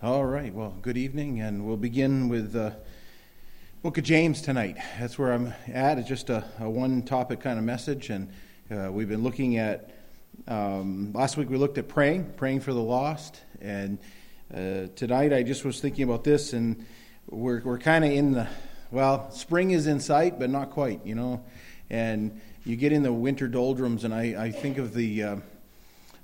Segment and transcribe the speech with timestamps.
[0.00, 0.54] All right.
[0.54, 2.76] Well, good evening, and we'll begin with the
[3.82, 4.76] Book of James tonight.
[5.00, 5.98] That's where I'm at.
[5.98, 8.30] It's just a, a one-topic kind of message, and
[8.70, 9.90] uh, we've been looking at.
[10.46, 13.98] Um, last week we looked at praying, praying for the lost, and
[14.54, 16.86] uh, tonight I just was thinking about this, and
[17.28, 18.46] we're we're kind of in the
[18.92, 21.42] well, spring is in sight, but not quite, you know,
[21.90, 25.36] and you get in the winter doldrums, and I, I think of the uh,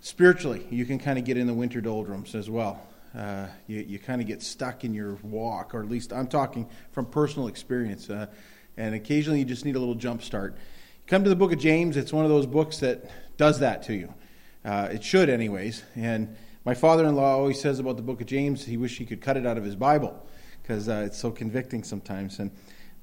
[0.01, 2.81] spiritually, you can kind of get in the winter doldrums as well
[3.17, 6.68] uh, you, you kind of get stuck in your walk, or at least I'm talking
[6.93, 8.11] from personal experience.
[8.11, 8.27] Uh,
[8.77, 10.57] and occasionally you just need a little jump start.
[11.07, 13.95] Come to the book of James, it's one of those books that does that to
[13.95, 14.14] you.
[14.64, 15.85] Uh, it should, anyways.
[15.95, 19.04] And my father in law always says about the book of James, he wished he
[19.04, 20.26] could cut it out of his Bible
[20.62, 22.39] because uh, it's so convicting sometimes.
[22.39, 22.51] And,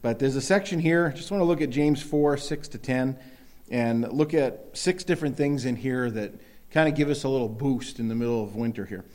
[0.01, 3.19] but there's a section here, just want to look at James 4 6 to 10,
[3.69, 6.33] and look at six different things in here that
[6.71, 9.05] kind of give us a little boost in the middle of winter here.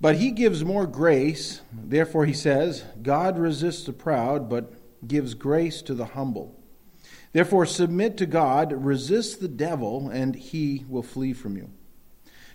[0.00, 1.60] But he gives more grace.
[1.72, 4.74] Therefore, he says, God resists the proud, but
[5.06, 6.60] gives grace to the humble.
[7.32, 11.70] Therefore, submit to God, resist the devil, and he will flee from you.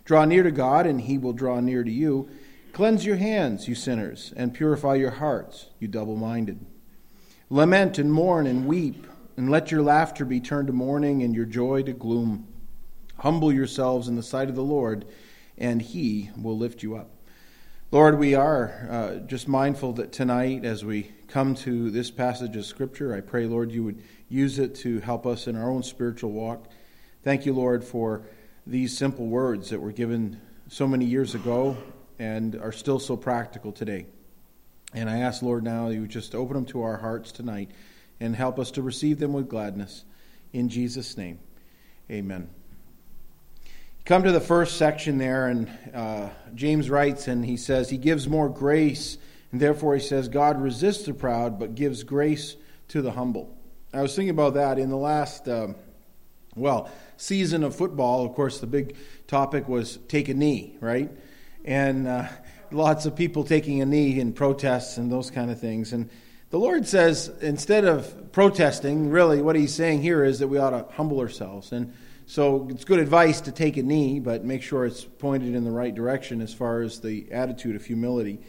[0.05, 2.29] Draw near to God, and he will draw near to you.
[2.71, 6.65] Cleanse your hands, you sinners, and purify your hearts, you double minded.
[7.49, 11.45] Lament and mourn and weep, and let your laughter be turned to mourning and your
[11.45, 12.47] joy to gloom.
[13.17, 15.05] Humble yourselves in the sight of the Lord,
[15.57, 17.09] and he will lift you up.
[17.91, 22.65] Lord, we are uh, just mindful that tonight, as we come to this passage of
[22.65, 26.31] Scripture, I pray, Lord, you would use it to help us in our own spiritual
[26.31, 26.67] walk.
[27.23, 28.21] Thank you, Lord, for
[28.67, 31.77] these simple words that were given so many years ago
[32.19, 34.05] and are still so practical today.
[34.93, 37.71] And I ask, Lord, now you would just open them to our hearts tonight
[38.19, 40.03] and help us to receive them with gladness.
[40.53, 41.39] In Jesus' name,
[42.11, 42.49] amen
[44.09, 48.27] come to the first section there, and uh, James writes, and he says, He gives
[48.27, 49.19] more grace,
[49.51, 52.55] and therefore he says, God resists the proud, but gives grace
[52.87, 53.55] to the humble.
[53.93, 55.75] I was thinking about that in the last, um,
[56.55, 58.25] well, season of football.
[58.25, 58.95] Of course, the big
[59.27, 61.11] topic was take a knee, right?
[61.63, 62.29] And uh,
[62.71, 65.93] lots of people taking a knee in protests and those kind of things.
[65.93, 66.09] And
[66.49, 70.71] the Lord says, instead of protesting, really what he's saying here is that we ought
[70.71, 71.71] to humble ourselves.
[71.71, 71.93] And
[72.29, 75.71] so it's good advice to take a knee, but make sure it's pointed in the
[75.71, 78.39] right direction as far as the attitude of humility.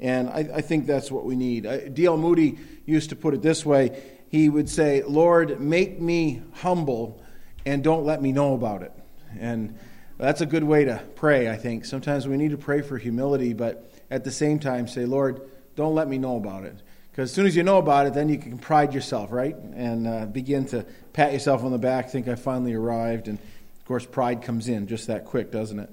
[0.00, 1.66] And I, I think that's what we need.
[1.66, 2.16] Uh, D.L.
[2.16, 7.22] Moody used to put it this way he would say, Lord, make me humble
[7.66, 8.92] and don't let me know about it.
[9.38, 9.78] And
[10.16, 11.84] that's a good way to pray, I think.
[11.84, 15.42] Sometimes we need to pray for humility, but at the same time say, Lord,
[15.74, 16.80] don't let me know about it.
[17.16, 19.56] Because as soon as you know about it, then you can pride yourself, right?
[19.56, 20.84] And uh, begin to
[21.14, 23.26] pat yourself on the back, think I finally arrived.
[23.26, 25.90] And of course, pride comes in just that quick, doesn't it?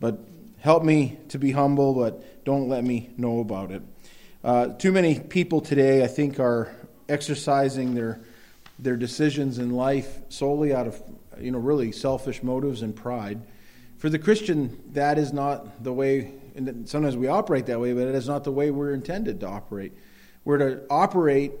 [0.00, 0.18] But
[0.58, 3.80] help me to be humble, but don't let me know about it.
[4.44, 6.70] Uh, too many people today, I think, are
[7.08, 8.20] exercising their
[8.78, 11.02] their decisions in life solely out of
[11.40, 13.40] you know really selfish motives and pride.
[13.96, 16.34] For the Christian, that is not the way.
[16.54, 19.48] And sometimes we operate that way, but it is not the way we're intended to
[19.48, 19.94] operate.
[20.46, 21.54] We're to operate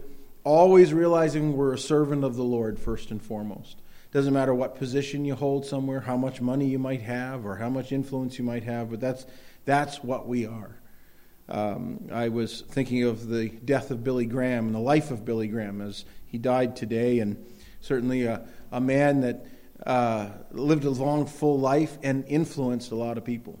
[0.44, 3.78] always realizing we're a servant of the Lord first and foremost.
[4.12, 7.68] Doesn't matter what position you hold somewhere, how much money you might have, or how
[7.68, 9.26] much influence you might have, but that's,
[9.64, 10.76] that's what we are.
[11.48, 15.48] Um, I was thinking of the death of Billy Graham and the life of Billy
[15.48, 17.44] Graham as he died today, and
[17.80, 19.46] certainly a, a man that
[19.84, 23.58] uh, lived a long, full life and influenced a lot of people.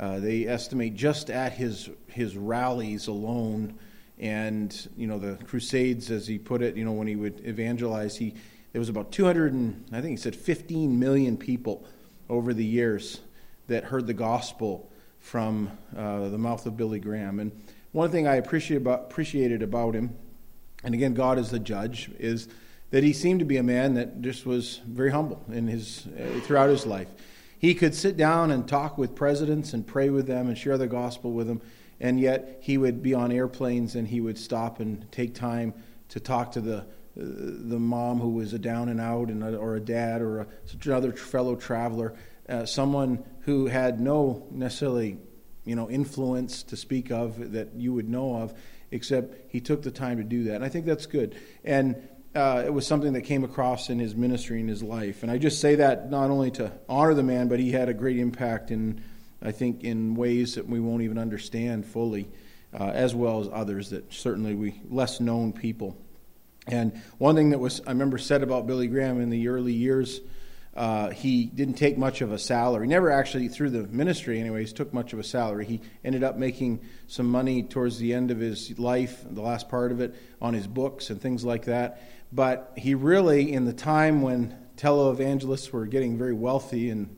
[0.00, 3.78] Uh, they estimate just at his, his rallies alone,
[4.18, 8.16] and you know the crusades as he put it you know when he would evangelize
[8.16, 8.34] he
[8.72, 11.84] there was about 200 and i think he said 15 million people
[12.28, 13.20] over the years
[13.66, 17.40] that heard the gospel from uh, the mouth of billy graham.
[17.40, 17.52] And
[17.92, 20.14] one thing i appreciate about, appreciated about him
[20.82, 22.48] and again god is the judge is
[22.90, 26.40] that he seemed to be a man that just was very humble in his uh,
[26.40, 27.08] throughout his life.
[27.58, 30.86] He could sit down and talk with presidents and pray with them and share the
[30.86, 31.60] gospel with them
[32.00, 35.74] and yet he would be on airplanes and he would stop and take time
[36.08, 39.76] to talk to the the mom who was a down and out and a, or
[39.76, 40.46] a dad or a,
[40.84, 42.14] another fellow traveler,
[42.46, 45.16] uh, someone who had no necessarily
[45.64, 48.52] you know influence to speak of that you would know of,
[48.90, 50.56] except he took the time to do that.
[50.56, 51.34] And I think that's good.
[51.64, 51.96] And
[52.34, 55.22] uh, it was something that came across in his ministry in his life.
[55.22, 57.94] And I just say that not only to honor the man, but he had a
[57.94, 59.02] great impact in
[59.42, 62.28] I think, in ways that we won't even understand fully,
[62.72, 65.96] uh, as well as others that certainly we less known people.
[66.66, 70.20] And one thing that was I remember said about Billy Graham in the early years
[70.76, 72.86] Uh, he didn't take much of a salary.
[72.86, 75.64] Never actually, through the ministry, anyways, took much of a salary.
[75.64, 79.90] He ended up making some money towards the end of his life, the last part
[79.90, 82.02] of it, on his books and things like that.
[82.30, 87.16] But he really, in the time when televangelists were getting very wealthy and,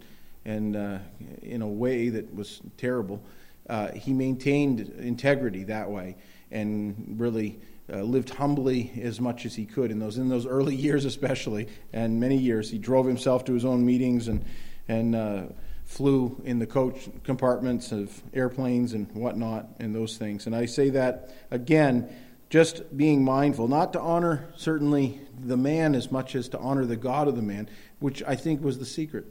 [0.48, 0.98] and uh,
[1.42, 3.22] in a way that was terrible,
[3.68, 6.16] uh, he maintained integrity that way
[6.50, 7.60] and really
[7.92, 11.68] uh, lived humbly as much as he could in those in those early years, especially,
[11.92, 12.70] and many years.
[12.70, 14.42] He drove himself to his own meetings and
[14.88, 15.42] and uh,
[15.84, 20.46] flew in the coach compartments of airplanes and whatnot and those things.
[20.46, 22.08] And I say that again,
[22.48, 26.96] just being mindful, not to honor certainly the man as much as to honor the
[26.96, 27.68] God of the man,
[27.98, 29.26] which I think was the secret.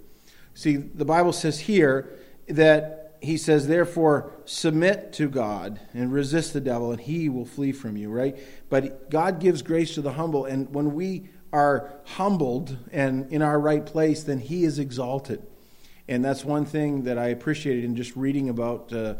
[0.58, 2.18] See, the Bible says here
[2.48, 7.72] that he says, therefore, submit to God and resist the devil, and he will flee
[7.72, 8.36] from you, right?
[8.68, 13.60] But God gives grace to the humble, and when we are humbled and in our
[13.60, 15.46] right place, then he is exalted.
[16.08, 19.14] And that's one thing that I appreciated in just reading about uh,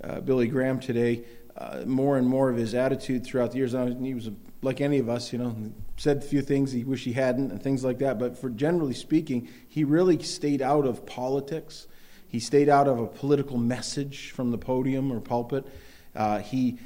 [0.00, 1.24] uh, Billy Graham today.
[1.56, 3.72] Uh, more and more of his attitude throughout the years.
[3.72, 4.28] He was
[4.60, 5.54] like any of us, you know,
[5.96, 8.18] said a few things he wished he hadn't and things like that.
[8.18, 11.86] But for generally speaking, he really stayed out of politics
[12.34, 15.64] he stayed out of a political message from the podium or pulpit.
[16.16, 16.80] Uh, he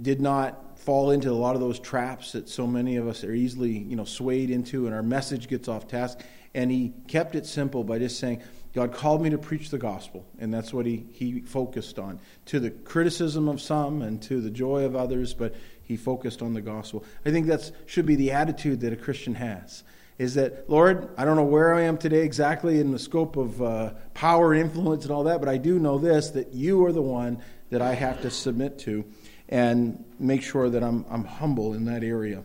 [0.00, 3.32] did not fall into a lot of those traps that so many of us are
[3.32, 6.20] easily, you know, swayed into, and our message gets off task.
[6.54, 8.42] And he kept it simple by just saying,
[8.74, 12.18] God called me to preach the gospel, and that's what he, he focused on.
[12.46, 16.54] To the criticism of some and to the joy of others, but he focused on
[16.54, 17.04] the gospel.
[17.24, 19.84] I think that should be the attitude that a Christian has
[20.18, 23.62] is that, Lord, I don't know where I am today exactly in the scope of
[23.62, 27.02] uh, power influence and all that, but I do know this that you are the
[27.02, 29.04] one that I have to submit to
[29.52, 32.42] and make sure that I'm, I'm humble in that area.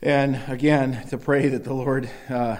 [0.00, 2.58] And again, to pray that the Lord uh,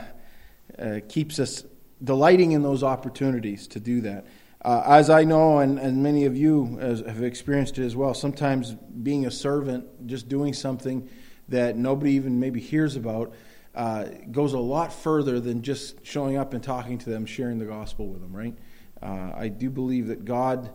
[0.76, 1.62] uh, keeps us
[2.02, 4.26] delighting in those opportunities to do that.
[4.60, 8.72] Uh, as I know, and, and many of you have experienced it as well, sometimes
[8.72, 11.08] being a servant, just doing something
[11.48, 13.34] that nobody even maybe hears about
[13.76, 17.66] uh, goes a lot further than just showing up and talking to them, sharing the
[17.66, 18.58] gospel with them, right?
[19.00, 20.72] Uh, I do believe that God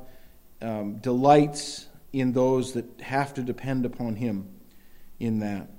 [0.64, 4.48] um, delights in those that have to depend upon Him
[5.20, 5.70] in that.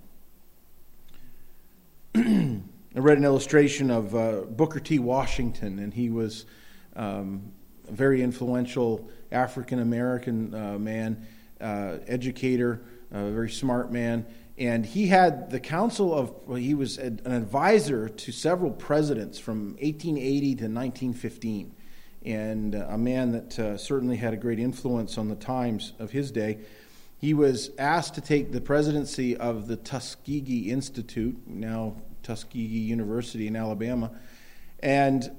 [2.15, 4.99] I read an illustration of uh, Booker T.
[4.99, 6.47] Washington, and he was
[6.95, 7.53] um,
[7.89, 11.27] a very influential African American uh, man,
[11.61, 14.27] uh, educator, a very smart man
[14.57, 19.71] and he had the council of well, he was an advisor to several presidents from
[19.81, 21.75] 1880 to 1915
[22.25, 26.31] and a man that uh, certainly had a great influence on the times of his
[26.31, 26.59] day.
[27.19, 33.55] He was asked to take the presidency of the tuskegee institute now tuskegee university in
[33.55, 34.11] alabama
[34.81, 35.31] and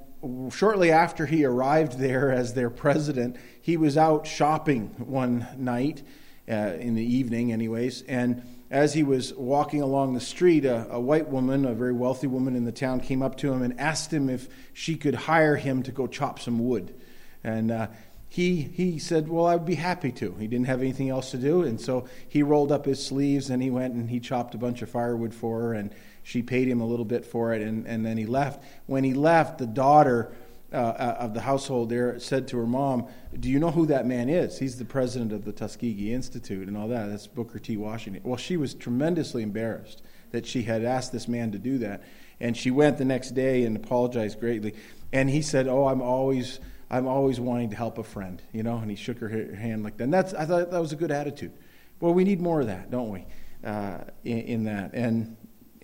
[0.51, 6.03] shortly after he arrived there as their president he was out shopping one night
[6.47, 8.43] uh, in the evening anyways and
[8.75, 12.57] as he was walking along the street, a, a, white woman, a very wealthy woman
[12.57, 15.81] in the town, came up to him and asked him if she could hire him
[15.81, 16.93] to go chop some wood.
[17.41, 17.87] And uh,
[18.27, 20.35] he, he said, Well, I would be happy to.
[20.37, 21.61] He didn't have anything else to do.
[21.61, 24.81] And so he rolled up his sleeves and he went and he chopped a bunch
[24.81, 25.73] of firewood for her.
[25.73, 27.61] And she paid him a little bit for it.
[27.61, 28.61] And, and then he left.
[28.87, 30.35] When he left, the daughter
[30.75, 33.07] uh, uh, of the household there said to her mom,
[33.39, 34.59] Do you know who that man is?
[34.59, 37.07] He's the president of the Tuskegee Institute and all that.
[37.07, 37.77] That's Booker T.
[37.77, 38.21] Washington.
[38.23, 40.01] Well, she was tremendously embarrassed
[40.31, 42.03] that she had asked this man to do that.
[42.39, 44.75] And she went the next day and apologized greatly.
[45.13, 46.59] And he said, Oh, I'm always.
[46.87, 49.97] I'm always wanting to help a friend, you know, and he shook her hand like
[49.97, 50.03] that.
[50.03, 51.51] And that's, I thought that was a good attitude.
[51.99, 53.25] Well, we need more of that, don't we,
[53.63, 54.93] uh, in, in that?
[54.93, 55.35] And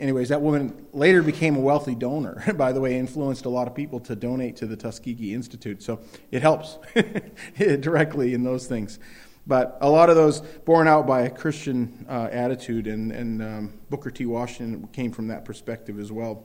[0.01, 2.43] anyways, that woman later became a wealthy donor.
[2.57, 5.83] By the way, influenced a lot of people to donate to the Tuskegee Institute.
[5.83, 5.99] So
[6.31, 6.77] it helps
[7.57, 8.99] directly in those things.
[9.47, 13.73] But a lot of those borne out by a Christian uh, attitude, and, and um,
[13.89, 14.25] Booker T.
[14.25, 16.43] Washington came from that perspective as well.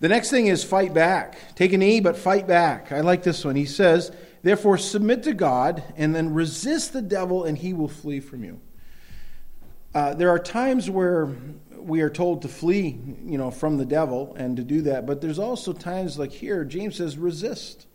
[0.00, 1.54] The next thing is fight back.
[1.54, 2.90] Take a knee, but fight back.
[2.90, 3.54] I like this one.
[3.56, 4.10] He says,
[4.42, 8.60] Therefore, submit to God, and then resist the devil, and he will flee from you.
[9.94, 11.28] Uh, there are times where
[11.84, 15.06] we are told to flee, you know, from the devil and to do that.
[15.06, 17.86] But there's also times like here, James says, resist.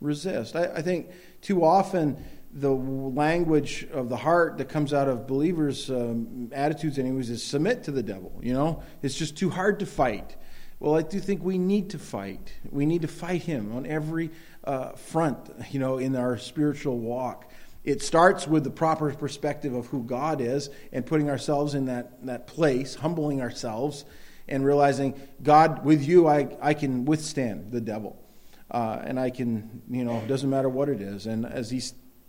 [0.00, 0.56] Resist.
[0.56, 5.90] I, I think too often the language of the heart that comes out of believers'
[5.90, 8.38] um, attitudes, anyways, is submit to the devil.
[8.42, 10.36] You know, it's just too hard to fight.
[10.80, 12.52] Well, I do think we need to fight.
[12.70, 14.30] We need to fight him on every
[14.64, 17.50] uh, front, you know, in our spiritual walk.
[17.88, 22.26] It starts with the proper perspective of who God is and putting ourselves in that,
[22.26, 24.04] that place, humbling ourselves
[24.46, 28.22] and realizing, God, with you, I, I can withstand the devil.
[28.70, 31.24] Uh, and I can, you know, it doesn't matter what it is.
[31.24, 31.80] And as he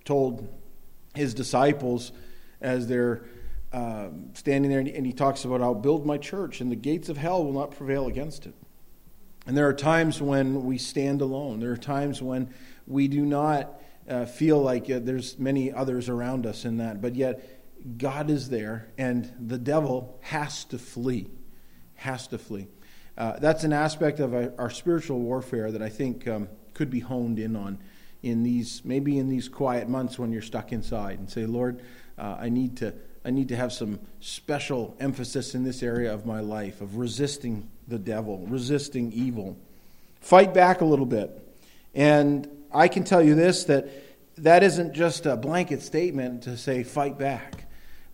[0.05, 0.47] told
[1.13, 2.13] his disciples
[2.61, 3.25] as they're
[3.73, 7.17] uh, standing there, and he talks about, I'll build my church, and the gates of
[7.17, 8.55] hell will not prevail against it.
[9.45, 11.59] And there are times when we stand alone.
[11.59, 12.53] There are times when
[12.87, 13.78] we do not
[14.09, 18.49] uh, feel like uh, there's many others around us in that, but yet God is
[18.49, 21.29] there, and the devil has to flee.
[21.95, 22.67] Has to flee.
[23.17, 27.01] Uh, that's an aspect of our, our, spiritual warfare that I think um, could be
[27.01, 27.79] honed in on
[28.23, 31.81] in these maybe in these quiet months when you're stuck inside and say, Lord,
[32.17, 32.93] uh, I need to
[33.25, 37.69] I need to have some special emphasis in this area of my life of resisting
[37.87, 39.57] the devil, resisting evil.
[40.21, 41.45] Fight back a little bit.
[41.93, 43.89] And I can tell you this that
[44.37, 47.65] that isn't just a blanket statement to say fight back.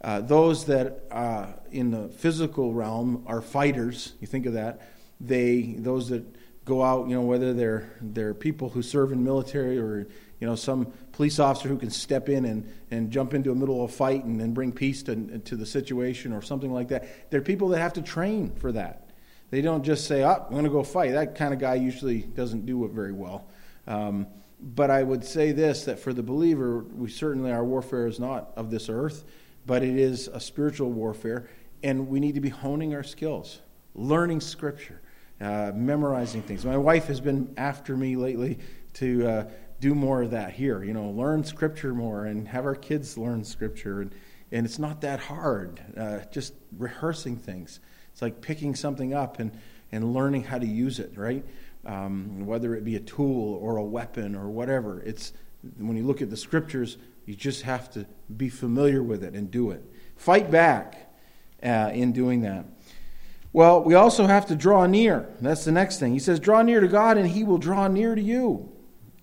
[0.02, 4.82] Uh, those that uh, in the physical realm are fighters, you think of that.
[5.20, 6.24] They, those that
[6.66, 10.08] go out, you know, whether they're they're people who serve in military or
[10.40, 13.84] you know some police officer who can step in and, and jump into a middle
[13.84, 17.30] of a fight and, and bring peace to, to the situation or something like that.
[17.32, 19.10] They're people that have to train for that.
[19.50, 22.22] They don't just say, "Oh, I'm going to go fight." That kind of guy usually
[22.22, 23.48] doesn't do it very well.
[23.88, 24.28] Um,
[24.66, 28.52] but I would say this that for the believer, we certainly, our warfare is not
[28.56, 29.24] of this earth,
[29.68, 31.48] but it is a spiritual warfare,
[31.84, 33.62] and we need to be honing our skills,
[33.94, 35.02] learning Scripture,
[35.40, 36.66] uh, memorizing things.
[36.66, 38.58] My wife has been after me lately
[38.94, 42.76] to uh, do more of that here, you know, learn Scripture more and have our
[42.76, 44.02] kids learn Scripture.
[44.02, 44.16] And,
[44.52, 47.80] and it's not that hard, uh, just rehearsing things.
[48.12, 49.52] It's like picking something up and,
[49.92, 51.46] and learning how to use it, right?
[51.86, 55.02] Um, whether it be a tool or a weapon or whatever.
[55.02, 55.34] It's
[55.78, 59.50] when you look at the scriptures, you just have to be familiar with it and
[59.50, 59.84] do it.
[60.16, 61.14] Fight back
[61.64, 62.66] uh, in doing that.
[63.52, 65.30] Well, we also have to draw near.
[65.40, 66.14] That's the next thing.
[66.14, 68.72] He says, Draw near to God, and He will draw near to you.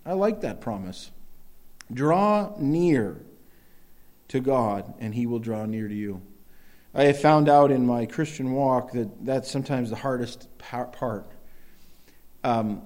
[0.06, 1.10] I like that promise.
[1.92, 3.20] Draw near
[4.28, 6.22] to God, and He will draw near to you.
[6.94, 11.30] I have found out in my Christian walk that that's sometimes the hardest part
[12.44, 12.82] um,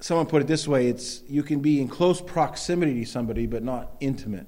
[0.00, 3.62] someone put it this way it's you can be in close proximity to somebody but
[3.62, 4.46] not intimate.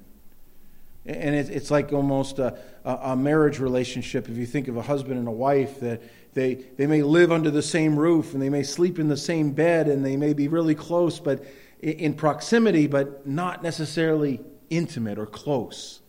[1.03, 4.29] And it, it's like almost a, a, marriage relationship.
[4.29, 6.03] If you think of a husband and a wife that
[6.35, 9.51] they, they may live under the same roof and they may sleep in the same
[9.51, 11.43] bed and they may be really close but
[11.81, 16.01] in proximity but not necessarily intimate or close.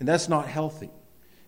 [0.00, 0.90] And that's not healthy.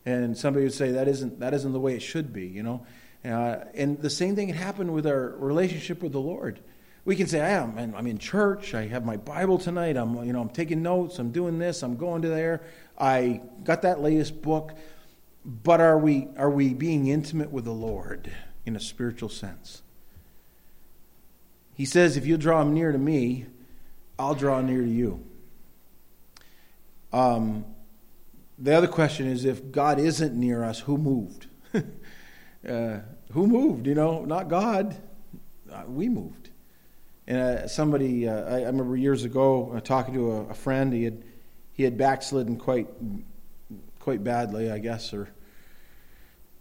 [0.06, 2.86] And somebody would say that isn't that isn't the way it should be you know
[3.26, 6.60] uh, and the same thing happened with our relationship with the Lord.
[7.04, 8.74] We can say, I am, I'm in church.
[8.74, 9.96] I have my Bible tonight.
[9.96, 11.18] I'm, you know, I'm taking notes.
[11.18, 11.82] I'm doing this.
[11.82, 12.62] I'm going to there.
[12.98, 14.72] I got that latest book.
[15.44, 18.32] But are we, are we being intimate with the Lord
[18.64, 19.82] in a spiritual sense?
[21.74, 23.46] He says, if you draw near to me,
[24.18, 25.24] I'll draw near to you.
[27.12, 27.64] Um,
[28.58, 31.46] the other question is if God isn't near us, who moved?
[31.74, 32.98] uh,
[33.32, 33.86] who moved?
[33.86, 34.96] You know, not God.
[35.72, 36.50] Uh, we moved.
[37.26, 40.92] And uh, somebody, uh, I, I, remember years ago uh, talking to a, a, friend.
[40.92, 41.24] He had
[41.72, 42.86] he had backslidden quite
[43.98, 45.28] quite badly, I guess, or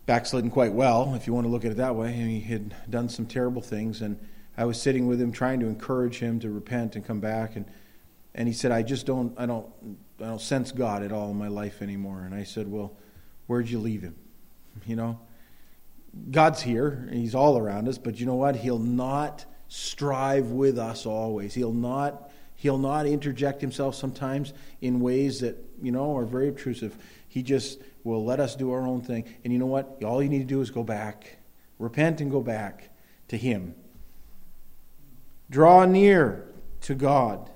[0.07, 2.13] backslidden quite well, if you want to look at it that way.
[2.19, 4.19] And he had done some terrible things, and
[4.57, 7.55] I was sitting with him trying to encourage him to repent and come back.
[7.55, 7.65] And
[8.33, 9.67] and he said, "I just don't, I don't,
[10.19, 12.97] I don't sense God at all in my life anymore." And I said, "Well,
[13.45, 14.15] where'd you leave him?
[14.87, 15.19] You know."
[16.31, 18.55] God's here, He's all around us, but you know what?
[18.55, 21.53] He'll not strive with us always.
[21.53, 26.97] He'll not he'll not interject himself sometimes in ways that, you know, are very obtrusive.
[27.27, 29.25] He just will let us do our own thing.
[29.43, 30.01] And you know what?
[30.03, 31.37] All you need to do is go back.
[31.79, 32.89] Repent and go back
[33.27, 33.75] to him.
[35.49, 36.47] Draw near
[36.81, 37.49] to God.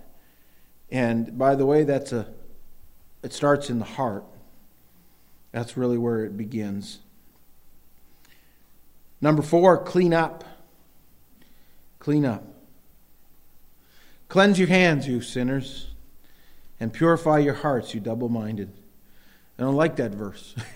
[0.91, 2.27] And by the way, that's a
[3.21, 4.23] it starts in the heart.
[5.51, 6.99] That's really where it begins.
[9.21, 10.43] Number four, clean up.
[11.99, 12.43] Clean up.
[14.27, 15.87] Cleanse your hands, you sinners,
[16.79, 18.71] and purify your hearts, you double minded.
[19.57, 20.55] I don't like that verse.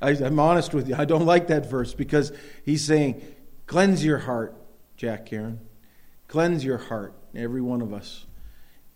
[0.00, 0.94] I, am honest with you.
[0.96, 2.32] I don't like that verse because
[2.64, 3.20] he's saying,
[3.66, 4.54] cleanse your heart,
[4.96, 5.58] Jack Karen.
[6.28, 8.26] Cleanse your heart, every one of us.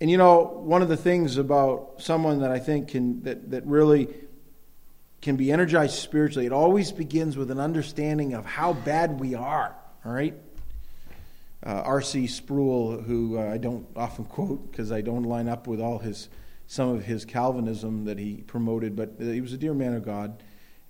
[0.00, 3.66] And you know, one of the things about someone that I think can that, that
[3.66, 4.08] really
[5.20, 9.74] can be energized spiritually, it always begins with an understanding of how bad we are.
[10.04, 10.34] All right?
[11.66, 12.28] Uh, R.C.
[12.28, 16.28] Sproul, who uh, I don't often quote because I don't line up with all his
[16.68, 20.04] some of his Calvinism that he promoted, but uh, he was a dear man of
[20.04, 20.42] God,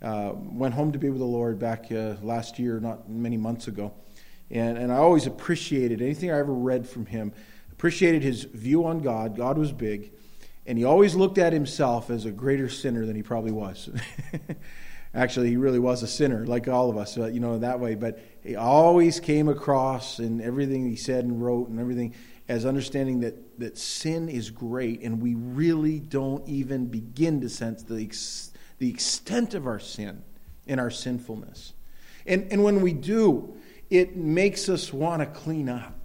[0.03, 3.69] Uh, went home to be with the Lord back uh, last year, not many months
[3.69, 3.93] ago.
[4.51, 7.33] And, and I always appreciated anything I ever read from him,
[7.73, 9.37] appreciated his view on God.
[9.37, 10.13] God was big.
[10.69, 13.89] And he always looked at himself as a greater sinner than he probably was.
[15.15, 17.95] Actually, he really was a sinner, like all of us, uh, you know, that way.
[17.95, 22.15] But he always came across in everything he said and wrote and everything
[22.51, 27.83] as understanding that, that sin is great and we really don't even begin to sense
[27.85, 30.23] the, ex, the extent of our sin
[30.67, 31.73] and our sinfulness.
[32.27, 33.57] And, and when we do,
[33.89, 35.98] it makes us want to clean up.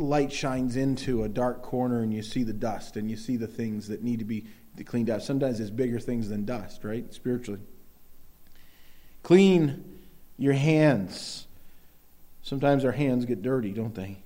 [0.00, 3.46] Light shines into a dark corner and you see the dust and you see the
[3.46, 4.46] things that need to be
[4.86, 5.20] cleaned up.
[5.22, 7.12] Sometimes it's bigger things than dust, right?
[7.12, 7.60] Spiritually.
[9.22, 9.98] Clean
[10.38, 11.46] your hands.
[12.42, 14.18] Sometimes our hands get dirty, don't they?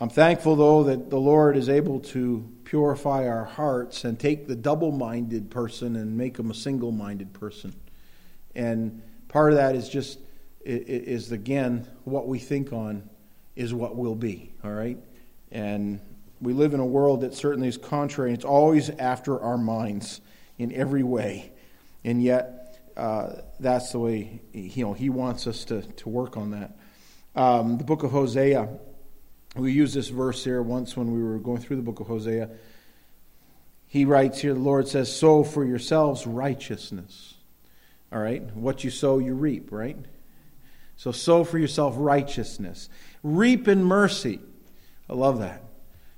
[0.00, 4.56] I'm thankful, though, that the Lord is able to purify our hearts and take the
[4.56, 7.74] double minded person and make him a single minded person.
[8.54, 10.18] And part of that is just,
[10.64, 13.08] is again, what we think on
[13.56, 14.98] is what will be, all right?
[15.50, 16.00] And
[16.40, 18.32] we live in a world that certainly is contrary.
[18.32, 20.20] It's always after our minds
[20.58, 21.52] in every way.
[22.04, 26.52] And yet, uh, that's the way, you know, he wants us to, to work on
[26.52, 26.76] that.
[27.34, 28.68] Um, the book of Hosea
[29.56, 32.50] we used this verse here once when we were going through the book of Hosea.
[33.86, 37.34] He writes here, the Lord says, Sow for yourselves righteousness.
[38.12, 38.42] All right?
[38.54, 39.96] What you sow, you reap, right?
[41.00, 42.90] So sow for yourself righteousness.
[43.22, 44.38] Reap in mercy.
[45.08, 45.64] I love that.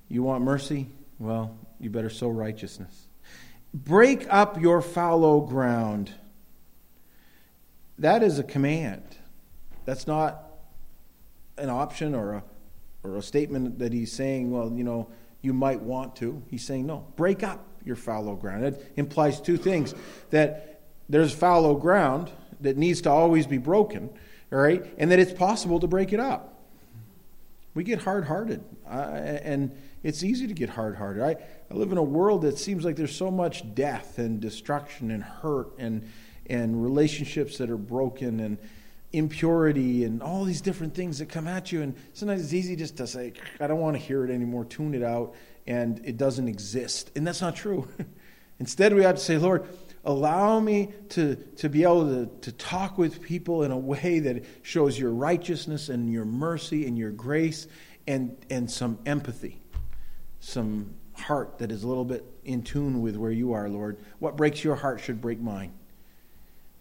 [0.08, 0.88] You want mercy?
[1.20, 3.06] Well, you better sow righteousness.
[3.72, 6.10] Break up your fallow ground.
[8.00, 9.04] That is a command.
[9.84, 10.50] That's not
[11.56, 12.44] an option or a
[13.04, 15.08] or a statement that he's saying, well, you know,
[15.42, 16.42] you might want to.
[16.48, 18.64] He's saying, no, break up your fallow ground.
[18.64, 19.94] It implies two things
[20.30, 24.10] that there's fallow ground that needs to always be broken,
[24.52, 26.60] all right, and that it's possible to break it up.
[27.74, 31.22] We get hard hearted, uh, and it's easy to get hard hearted.
[31.22, 31.36] I,
[31.70, 35.22] I live in a world that seems like there's so much death and destruction and
[35.22, 36.06] hurt and,
[36.46, 38.58] and relationships that are broken and
[39.12, 41.82] impurity and all these different things that come at you.
[41.82, 44.94] And sometimes it's easy just to say, I don't want to hear it anymore, tune
[44.94, 45.34] it out,
[45.66, 47.10] and it doesn't exist.
[47.16, 47.88] And that's not true.
[48.58, 49.66] Instead, we have to say, Lord,
[50.04, 54.44] allow me to, to be able to, to talk with people in a way that
[54.62, 57.66] shows your righteousness and your mercy and your grace
[58.06, 59.60] and, and some empathy,
[60.40, 63.98] some heart that is a little bit in tune with where you are, Lord.
[64.18, 65.72] What breaks your heart should break mine.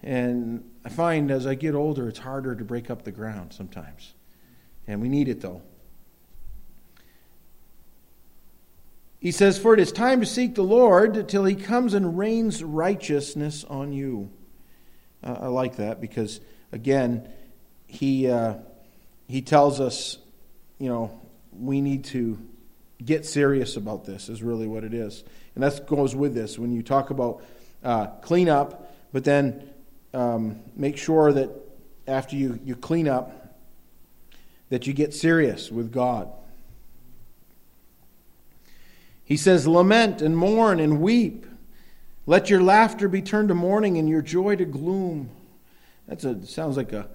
[0.04, 4.14] And I find as I get older, it's harder to break up the ground sometimes.
[4.88, 5.62] And we need it though.
[9.22, 12.64] He says, For it is time to seek the Lord till he comes and rains
[12.64, 14.32] righteousness on you.
[15.24, 17.30] Uh, I like that because, again,
[17.86, 18.56] he, uh,
[19.28, 20.18] he tells us,
[20.80, 21.22] you know,
[21.54, 22.40] we need to
[23.06, 25.24] get serious about this, is really what it is.
[25.54, 26.58] And that goes with this.
[26.58, 27.44] When you talk about
[27.84, 29.70] uh, clean up, but then
[30.16, 31.52] um, make sure that
[32.08, 33.56] after you, you clean up,
[34.70, 36.32] that you get serious with God.
[39.32, 41.46] He says, Lament and mourn and weep.
[42.26, 45.30] Let your laughter be turned to mourning and your joy to gloom.
[46.10, 47.08] That sounds like a,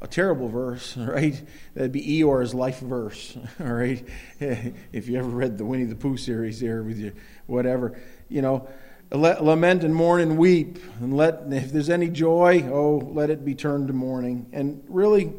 [0.00, 1.40] a terrible verse, right?
[1.74, 4.04] That'd be Eeyore's life verse, all right?
[4.40, 7.12] If you ever read the Winnie the Pooh series there with you,
[7.46, 7.96] whatever.
[8.28, 8.68] You know,
[9.12, 13.56] lament and mourn and weep and let if there's any joy oh let it be
[13.56, 15.32] turned to mourning and really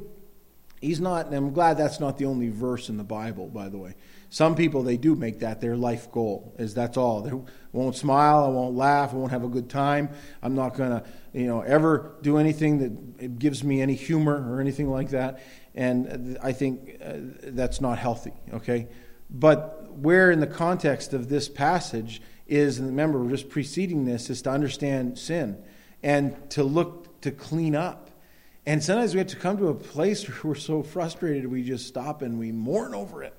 [0.82, 3.78] he's not and i'm glad that's not the only verse in the bible by the
[3.78, 3.96] way
[4.32, 7.32] some people they do make that their life goal is that's all they
[7.72, 10.10] won't smile i won't laugh i won't have a good time
[10.42, 14.60] i'm not going to you know ever do anything that gives me any humor or
[14.60, 15.40] anything like that
[15.76, 17.14] and i think uh,
[17.44, 18.88] that's not healthy okay
[19.30, 24.30] but where in the context of this passage is, and remember, we're just preceding this
[24.30, 25.64] is to understand sin
[26.04, 28.10] and to look to clean up.
[28.66, 31.88] And sometimes we have to come to a place where we're so frustrated we just
[31.88, 33.34] stop and we mourn over it.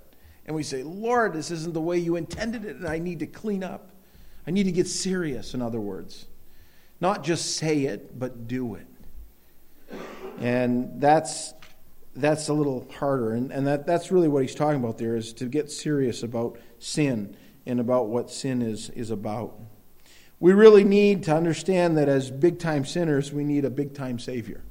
[0.46, 3.26] And we say, Lord, this isn't the way you intended it, and I need to
[3.26, 3.90] clean up.
[4.46, 6.26] I need to get serious, in other words.
[7.00, 8.86] Not just say it, but do it.
[10.40, 11.54] And that's
[12.14, 13.32] that's a little harder.
[13.32, 16.58] And, and that, that's really what he's talking about there is to get serious about
[16.78, 19.58] sin and about what sin is, is about.
[20.40, 24.18] We really need to understand that as big time sinners, we need a big time
[24.18, 24.62] Savior.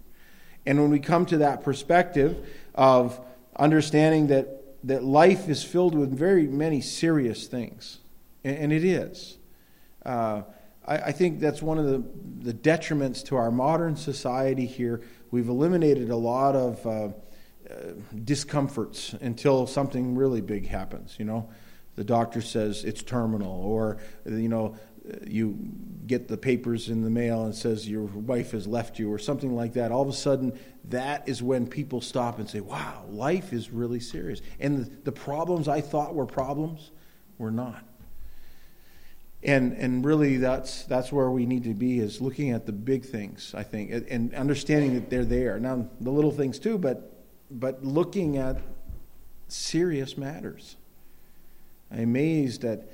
[0.66, 3.20] And when we come to that perspective of
[3.56, 8.00] understanding that, that life is filled with very many serious things,
[8.44, 9.38] and, and it is.
[10.06, 10.44] Uh,
[10.86, 12.04] I, I think that's one of the,
[12.39, 15.02] the detriments to our modern society here.
[15.30, 17.12] We've eliminated a lot of uh, uh,
[18.24, 21.50] discomforts until something really big happens, you know.
[21.96, 24.76] The doctor says it's terminal, or, you know,
[25.28, 25.58] you
[26.06, 29.56] get the papers in the mail and says your wife has left you or something
[29.56, 33.54] like that all of a sudden that is when people stop and say wow life
[33.54, 34.42] is really serious.
[34.60, 36.92] And the, the problems i thought were problems
[37.38, 37.84] were not.
[39.44, 43.04] And and really that's that's where we need to be is looking at the big
[43.04, 45.60] things i think and understanding that they're there.
[45.60, 48.58] Now the little things too but but looking at
[49.48, 50.78] serious matters.
[51.92, 52.90] I'm amazed at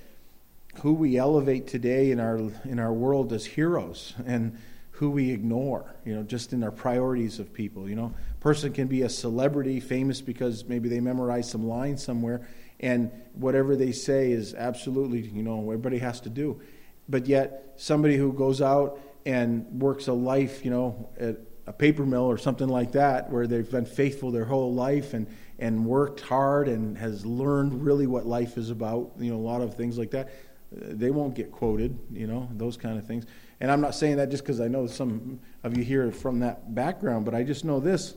[0.82, 4.58] who we elevate today in our in our world as heroes and
[4.92, 8.14] who we ignore you know just in our priorities of people you know.
[8.32, 12.48] A person can be a celebrity famous because maybe they memorize some lines somewhere
[12.80, 16.62] and whatever they say is absolutely you know everybody has to do.
[17.10, 21.38] But yet somebody who goes out and works a life you know at
[21.68, 25.28] a paper mill or something like that where they've been faithful their whole life and
[25.60, 29.62] and worked hard and has learned really what life is about you know a lot
[29.62, 30.30] of things like that
[30.72, 33.26] they won't get quoted, you know, those kind of things.
[33.60, 36.76] And I'm not saying that just because I know some of you here from that
[36.76, 38.16] background, but I just know this.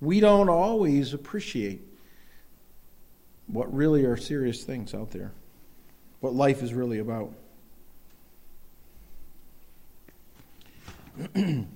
[0.00, 1.82] We don't always appreciate
[3.46, 5.32] what really are serious things out there,
[6.20, 7.32] what life is really about.
[11.34, 11.66] the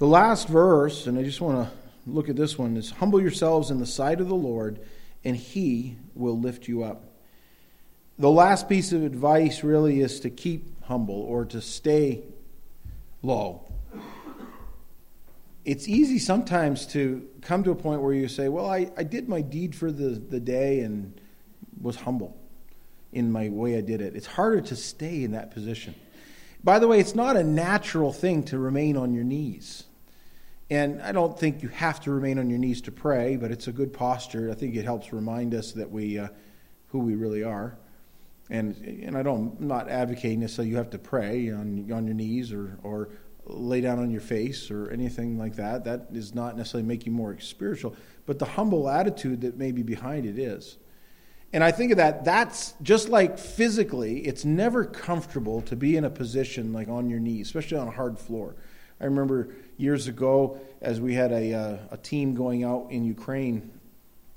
[0.00, 1.74] last verse, and I just want to
[2.06, 4.80] look at this one, is Humble yourselves in the sight of the Lord,
[5.24, 7.15] and he will lift you up
[8.18, 12.22] the last piece of advice really is to keep humble or to stay
[13.22, 13.62] low.
[15.64, 19.28] It's easy sometimes to come to a point where you say, Well, I, I did
[19.28, 21.20] my deed for the, the day and
[21.80, 22.36] was humble
[23.12, 24.14] in my way I did it.
[24.14, 25.94] It's harder to stay in that position.
[26.62, 29.84] By the way, it's not a natural thing to remain on your knees.
[30.68, 33.68] And I don't think you have to remain on your knees to pray, but it's
[33.68, 34.50] a good posture.
[34.50, 36.28] I think it helps remind us that we, uh,
[36.88, 37.78] who we really are.
[38.48, 42.14] And, and I don't, I'm not advocating necessarily you have to pray on, on your
[42.14, 43.08] knees or, or
[43.44, 45.84] lay down on your face or anything like that.
[45.84, 49.82] That does not necessarily make you more spiritual, but the humble attitude that may be
[49.82, 50.76] behind it is.
[51.52, 56.04] And I think of that, that's just like physically, it's never comfortable to be in
[56.04, 58.56] a position like on your knees, especially on a hard floor.
[59.00, 63.70] I remember years ago, as we had a, uh, a team going out in Ukraine,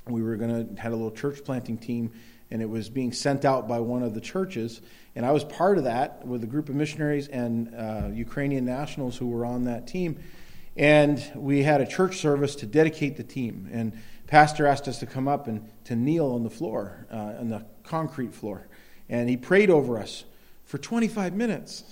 [0.07, 2.11] we were going to had a little church planting team,
[2.51, 4.81] and it was being sent out by one of the churches.
[5.15, 9.17] And I was part of that with a group of missionaries and uh, Ukrainian nationals
[9.17, 10.19] who were on that team.
[10.75, 13.69] And we had a church service to dedicate the team.
[13.71, 13.93] And
[14.27, 17.65] pastor asked us to come up and to kneel on the floor, uh, on the
[17.83, 18.67] concrete floor.
[19.09, 20.23] And he prayed over us
[20.65, 21.83] for 25 minutes.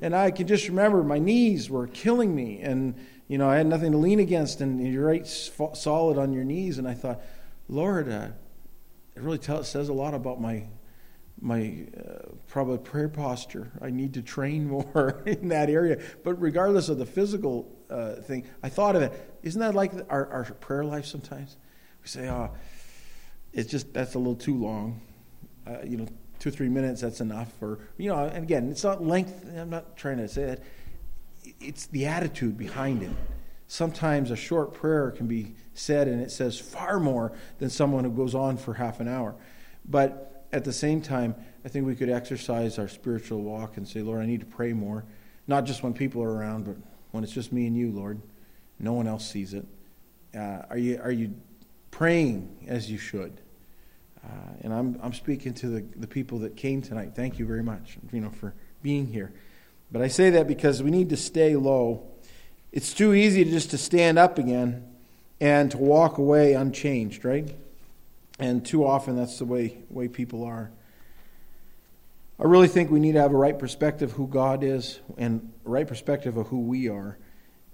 [0.00, 2.60] And I can just remember my knees were killing me.
[2.60, 2.94] And,
[3.28, 4.60] you know, I had nothing to lean against.
[4.60, 6.78] And you're right solid on your knees.
[6.78, 7.20] And I thought,
[7.68, 8.28] Lord, uh,
[9.20, 10.66] it really says a lot about my
[11.42, 13.70] my uh, probably prayer posture.
[13.80, 16.00] I need to train more in that area.
[16.22, 19.38] But regardless of the physical uh, thing, I thought of it.
[19.42, 21.56] Isn't that like our, our prayer life sometimes?
[22.02, 22.50] We say, oh,
[23.52, 25.00] it's just, that's a little too long.
[25.66, 26.06] Uh, you know,
[26.38, 27.50] two three minutes, that's enough.
[27.62, 29.46] Or, you know, and again, it's not length.
[29.56, 30.60] I'm not trying to say that.
[31.58, 33.10] It's the attitude behind it.
[33.66, 38.10] Sometimes a short prayer can be said and it says far more than someone who
[38.10, 39.34] goes on for half an hour.
[39.84, 44.02] But at the same time, I think we could exercise our spiritual walk and say,
[44.02, 45.04] Lord, I need to pray more.
[45.46, 46.76] Not just when people are around, but
[47.10, 48.20] when it's just me and you, Lord.
[48.78, 49.66] No one else sees it.
[50.34, 51.34] Uh, are, you, are you
[51.90, 53.40] praying as you should?
[54.24, 57.12] Uh, and I'm, I'm speaking to the, the people that came tonight.
[57.14, 59.32] Thank you very much you know, for being here.
[59.90, 62.06] But I say that because we need to stay low
[62.72, 64.86] it's too easy to just to stand up again
[65.40, 67.54] and to walk away unchanged, right?
[68.38, 70.70] And too often that's the way, way people are.
[72.38, 75.52] I really think we need to have a right perspective of who God is and
[75.64, 77.18] right perspective of who we are.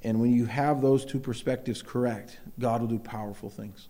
[0.02, 3.88] And when you have those two perspectives correct, God will do powerful things.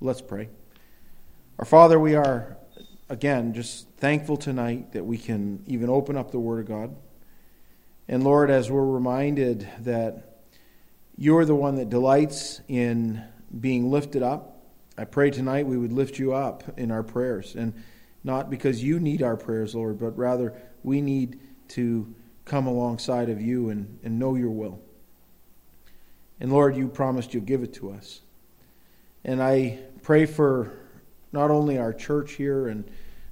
[0.00, 0.48] Let's pray.
[1.58, 2.56] Our Father, we are,
[3.08, 6.96] again, just thankful tonight that we can even open up the Word of God.
[8.06, 10.27] And Lord, as we're reminded that
[11.18, 13.22] you're the one that delights in
[13.60, 14.62] being lifted up,
[14.96, 17.56] I pray tonight we would lift you up in our prayers.
[17.56, 17.74] And
[18.22, 20.54] not because you need our prayers, Lord, but rather
[20.84, 24.80] we need to come alongside of you and, and know your will.
[26.40, 28.20] And Lord, you promised you'll give it to us.
[29.24, 30.72] And I pray for
[31.32, 32.88] not only our church here and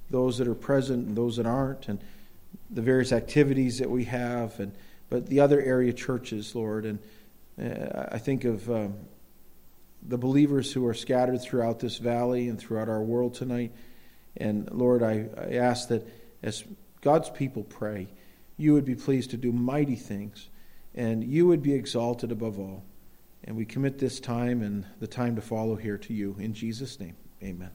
[0.09, 1.99] those that are present and those that aren't, and
[2.69, 4.73] the various activities that we have, and
[5.09, 6.99] but the other area churches, Lord, and
[7.59, 8.95] I think of um,
[10.01, 13.73] the believers who are scattered throughout this valley and throughout our world tonight.
[14.35, 16.07] And Lord, I, I ask that
[16.43, 16.63] as
[17.01, 18.07] God's people pray,
[18.57, 20.49] you would be pleased to do mighty things,
[20.93, 22.83] and you would be exalted above all.
[23.43, 26.35] And we commit this time and the time to follow here to you.
[26.39, 27.71] In Jesus' name, amen.